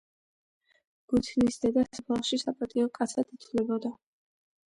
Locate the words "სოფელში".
1.99-2.41